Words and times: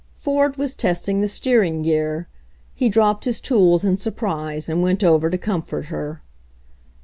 Ford 0.15 0.57
was 0.57 0.73
testing 0.73 1.21
the 1.21 1.27
steering 1.27 1.83
gear. 1.83 2.27
He 2.73 2.89
dropped 2.89 3.25
his 3.25 3.39
tools 3.39 3.85
in 3.85 3.97
surprise, 3.97 4.67
and 4.67 4.81
went 4.81 5.03
over 5.03 5.29
to 5.29 5.37
comfort 5.37 5.85
her. 5.93 6.23